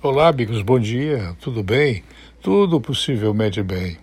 Olá, 0.00 0.28
amigos, 0.28 0.62
bom 0.62 0.78
dia, 0.78 1.36
tudo 1.40 1.60
bem? 1.60 2.04
Tudo 2.40 2.80
possivelmente 2.80 3.60
bem. 3.64 3.98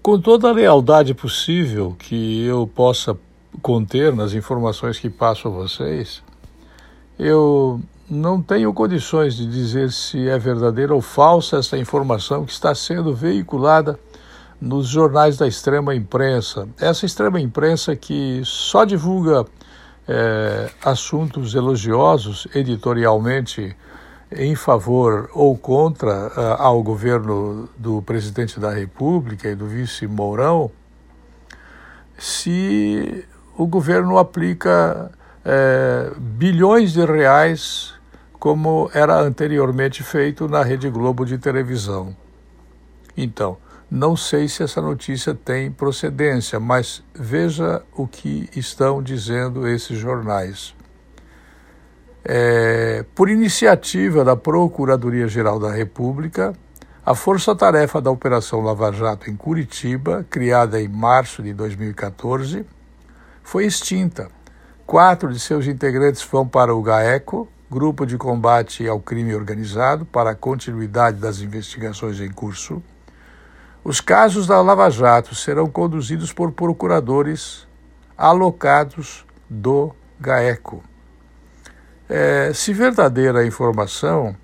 Com 0.00 0.20
toda 0.20 0.48
a 0.48 0.52
lealdade 0.52 1.14
possível 1.14 1.96
que 1.98 2.44
eu 2.44 2.64
possa 2.72 3.18
conter 3.60 4.14
nas 4.14 4.34
informações 4.34 5.00
que 5.00 5.10
passo 5.10 5.48
a 5.48 5.50
vocês, 5.50 6.22
eu 7.18 7.80
não 8.08 8.40
tenho 8.40 8.72
condições 8.72 9.34
de 9.34 9.48
dizer 9.48 9.90
se 9.90 10.28
é 10.28 10.38
verdadeira 10.38 10.94
ou 10.94 11.00
falsa 11.00 11.56
essa 11.56 11.76
informação 11.76 12.44
que 12.44 12.52
está 12.52 12.72
sendo 12.72 13.12
veiculada 13.12 13.98
nos 14.60 14.86
jornais 14.86 15.36
da 15.36 15.48
extrema 15.48 15.92
imprensa. 15.92 16.68
Essa 16.80 17.04
extrema 17.04 17.40
imprensa 17.40 17.96
que 17.96 18.42
só 18.44 18.84
divulga 18.84 19.44
é, 20.06 20.70
assuntos 20.84 21.52
elogiosos 21.56 22.46
editorialmente 22.54 23.74
em 24.30 24.54
favor 24.54 25.30
ou 25.32 25.56
contra 25.56 26.28
uh, 26.28 26.62
ao 26.62 26.82
governo 26.82 27.68
do 27.76 28.02
presidente 28.02 28.58
da 28.58 28.72
República 28.72 29.48
e 29.48 29.54
do 29.54 29.66
vice 29.66 30.06
Mourão, 30.06 30.70
se 32.18 33.24
o 33.56 33.66
governo 33.66 34.18
aplica 34.18 35.10
é, 35.44 36.12
bilhões 36.16 36.92
de 36.92 37.04
reais 37.04 37.94
como 38.38 38.90
era 38.92 39.18
anteriormente 39.18 40.02
feito 40.02 40.48
na 40.48 40.62
Rede 40.62 40.90
Globo 40.90 41.24
de 41.24 41.38
televisão. 41.38 42.14
Então, 43.16 43.56
não 43.90 44.16
sei 44.16 44.48
se 44.48 44.62
essa 44.62 44.82
notícia 44.82 45.34
tem 45.34 45.70
procedência, 45.70 46.58
mas 46.60 47.02
veja 47.14 47.82
o 47.94 48.06
que 48.06 48.48
estão 48.54 49.02
dizendo 49.02 49.66
esses 49.66 49.96
jornais. 49.98 50.74
É, 52.28 53.04
por 53.14 53.28
iniciativa 53.28 54.24
da 54.24 54.34
Procuradoria-Geral 54.34 55.60
da 55.60 55.70
República, 55.70 56.52
a 57.04 57.14
força-tarefa 57.14 58.00
da 58.00 58.10
Operação 58.10 58.62
Lava 58.62 58.90
Jato 58.90 59.30
em 59.30 59.36
Curitiba, 59.36 60.26
criada 60.28 60.82
em 60.82 60.88
março 60.88 61.40
de 61.40 61.54
2014, 61.54 62.66
foi 63.44 63.64
extinta. 63.64 64.28
Quatro 64.84 65.32
de 65.32 65.38
seus 65.38 65.68
integrantes 65.68 66.20
vão 66.28 66.48
para 66.48 66.74
o 66.74 66.82
GAECO, 66.82 67.46
Grupo 67.70 68.04
de 68.04 68.18
Combate 68.18 68.88
ao 68.88 68.98
Crime 68.98 69.32
Organizado, 69.32 70.04
para 70.04 70.30
a 70.30 70.34
continuidade 70.34 71.18
das 71.18 71.38
investigações 71.38 72.18
em 72.18 72.32
curso. 72.32 72.82
Os 73.84 74.00
casos 74.00 74.48
da 74.48 74.60
Lava 74.60 74.90
Jato 74.90 75.32
serão 75.32 75.70
conduzidos 75.70 76.32
por 76.32 76.50
procuradores 76.50 77.68
alocados 78.18 79.24
do 79.48 79.94
GAECO 80.18 80.82
é, 82.08 82.52
se 82.54 82.72
verdadeira 82.72 83.40
a 83.40 83.46
informação, 83.46 84.36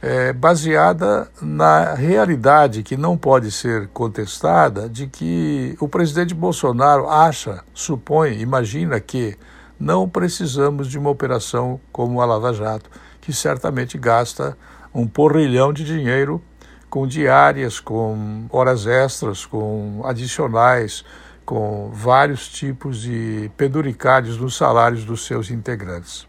é 0.00 0.32
baseada 0.32 1.28
na 1.40 1.94
realidade 1.94 2.82
que 2.82 2.96
não 2.96 3.16
pode 3.16 3.50
ser 3.50 3.88
contestada 3.88 4.88
de 4.88 5.06
que 5.06 5.76
o 5.80 5.88
presidente 5.88 6.34
Bolsonaro 6.34 7.08
acha, 7.08 7.62
supõe, 7.74 8.38
imagina 8.40 9.00
que 9.00 9.36
não 9.78 10.08
precisamos 10.08 10.88
de 10.88 10.98
uma 10.98 11.10
operação 11.10 11.80
como 11.92 12.20
a 12.20 12.24
Lava 12.24 12.52
Jato, 12.52 12.90
que 13.20 13.32
certamente 13.32 13.98
gasta 13.98 14.56
um 14.94 15.06
porrilhão 15.06 15.72
de 15.72 15.84
dinheiro 15.84 16.42
com 16.88 17.06
diárias, 17.06 17.80
com 17.80 18.46
horas 18.50 18.86
extras, 18.86 19.44
com 19.44 20.02
adicionais, 20.04 21.04
com 21.44 21.90
vários 21.92 22.48
tipos 22.48 23.00
de 23.00 23.50
penduricários 23.56 24.38
nos 24.38 24.56
salários 24.56 25.04
dos 25.04 25.26
seus 25.26 25.50
integrantes. 25.50 26.26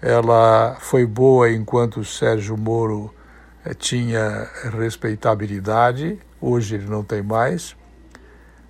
Ela 0.00 0.76
foi 0.78 1.04
boa 1.04 1.50
enquanto 1.50 2.04
Sérgio 2.04 2.56
Moro 2.56 3.12
eh, 3.64 3.74
tinha 3.74 4.48
respeitabilidade, 4.78 6.18
hoje 6.40 6.76
ele 6.76 6.86
não 6.86 7.02
tem 7.02 7.20
mais. 7.20 7.76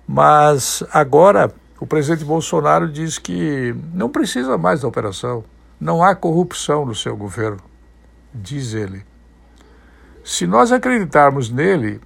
Mas 0.07 0.83
agora 0.91 1.53
o 1.79 1.85
presidente 1.85 2.25
Bolsonaro 2.25 2.91
diz 2.91 3.19
que 3.19 3.75
não 3.93 4.09
precisa 4.09 4.57
mais 4.57 4.81
da 4.81 4.87
operação, 4.87 5.43
não 5.79 6.03
há 6.03 6.15
corrupção 6.15 6.83
no 6.83 6.95
seu 6.95 7.15
governo, 7.15 7.61
diz 8.33 8.73
ele. 8.73 9.05
Se 10.23 10.47
nós 10.47 10.71
acreditarmos 10.71 11.51
nele, 11.51 12.01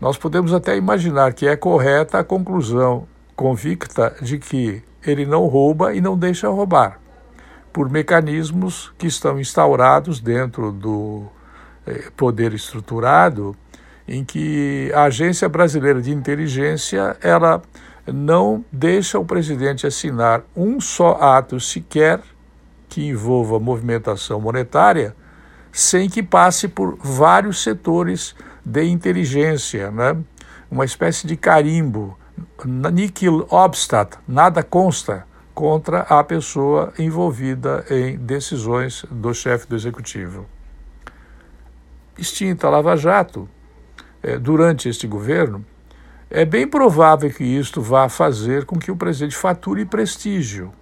nós 0.00 0.16
podemos 0.16 0.54
até 0.54 0.76
imaginar 0.76 1.32
que 1.34 1.48
é 1.48 1.56
correta 1.56 2.20
a 2.20 2.24
conclusão 2.24 3.08
convicta 3.34 4.14
de 4.22 4.38
que 4.38 4.82
ele 5.04 5.26
não 5.26 5.46
rouba 5.46 5.92
e 5.92 6.00
não 6.00 6.16
deixa 6.16 6.48
roubar 6.48 7.00
por 7.76 7.90
mecanismos 7.90 8.90
que 8.96 9.06
estão 9.06 9.38
instaurados 9.38 10.18
dentro 10.18 10.72
do 10.72 11.26
eh, 11.86 12.10
poder 12.16 12.54
estruturado, 12.54 13.54
em 14.08 14.24
que 14.24 14.90
a 14.94 15.02
Agência 15.02 15.46
Brasileira 15.46 16.00
de 16.00 16.10
Inteligência 16.10 17.18
ela 17.20 17.60
não 18.06 18.64
deixa 18.72 19.18
o 19.18 19.26
presidente 19.26 19.86
assinar 19.86 20.42
um 20.56 20.80
só 20.80 21.18
ato 21.20 21.60
sequer 21.60 22.22
que 22.88 23.08
envolva 23.08 23.60
movimentação 23.60 24.40
monetária, 24.40 25.14
sem 25.70 26.08
que 26.08 26.22
passe 26.22 26.68
por 26.68 26.96
vários 26.98 27.62
setores 27.62 28.34
de 28.64 28.84
inteligência, 28.84 29.90
né? 29.90 30.16
uma 30.70 30.86
espécie 30.86 31.26
de 31.26 31.36
carimbo, 31.36 32.18
nihil 32.64 33.46
obstat, 33.50 34.16
nada 34.26 34.62
consta 34.62 35.26
contra 35.56 36.00
a 36.00 36.22
pessoa 36.22 36.92
envolvida 36.98 37.82
em 37.88 38.18
decisões 38.18 39.06
do 39.10 39.32
chefe 39.32 39.66
do 39.66 39.74
executivo. 39.74 40.44
Extinta 42.18 42.66
a 42.66 42.70
Lava 42.70 42.94
Jato, 42.94 43.48
é, 44.22 44.38
durante 44.38 44.86
este 44.86 45.06
governo, 45.06 45.64
é 46.28 46.44
bem 46.44 46.68
provável 46.68 47.30
que 47.30 47.42
isto 47.42 47.80
vá 47.80 48.06
fazer 48.06 48.66
com 48.66 48.78
que 48.78 48.90
o 48.90 48.96
presidente 48.96 49.34
fature 49.34 49.86
prestígio. 49.86 50.72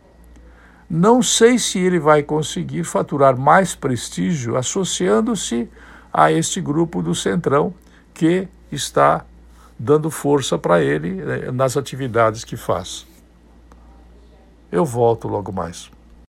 Não 0.91 1.23
sei 1.23 1.57
se 1.57 1.79
ele 1.79 2.01
vai 2.01 2.25
conseguir 2.25 2.83
faturar 2.83 3.39
mais 3.39 3.77
prestígio 3.77 4.57
associando-se 4.57 5.69
a 6.13 6.33
este 6.33 6.61
grupo 6.61 7.01
do 7.01 7.15
Centrão 7.15 7.73
que 8.13 8.49
está 8.73 9.25
dando 9.79 10.11
força 10.11 10.59
para 10.59 10.83
ele 10.83 11.13
né, 11.13 11.53
nas 11.53 11.77
atividades 11.77 12.43
que 12.43 12.57
faz. 12.57 13.14
Eu 14.75 14.85
volto 14.85 15.29
logo 15.29 15.53
mais. 15.53 15.89